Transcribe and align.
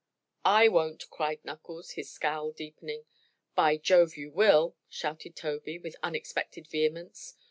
"I 0.49 0.67
won't!" 0.67 1.07
cried 1.11 1.45
Knuckles, 1.45 1.91
his 1.91 2.11
scowl 2.11 2.53
deepening. 2.53 3.05
"By 3.53 3.77
Jove, 3.77 4.17
you 4.17 4.31
will!" 4.31 4.75
shouted 4.89 5.35
Tobey, 5.35 5.77
with 5.77 5.95
unexpected 6.01 6.67
vehemence. 6.67 7.37